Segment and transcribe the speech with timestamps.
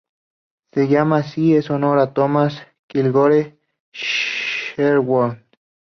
[0.71, 3.59] Se llama así en honor a Thomas Kilgore
[3.93, 5.35] Sherwood.